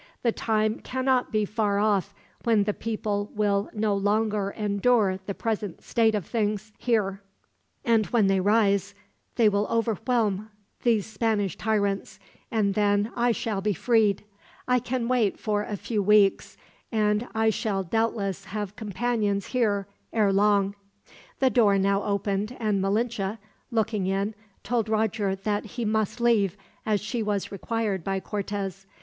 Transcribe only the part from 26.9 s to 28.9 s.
she was required by Cortez.